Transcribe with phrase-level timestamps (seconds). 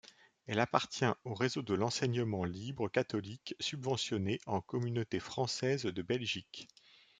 [0.47, 6.67] Elle appartient au réseau de l'enseignement libre catholique subventionné en Communauté française de Belgique.